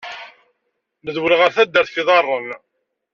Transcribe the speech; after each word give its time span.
Nedwel 1.05 1.33
ɣel 1.39 1.51
teddart 1.57 1.89
f 1.93 1.95
iḍaren. 2.01 2.47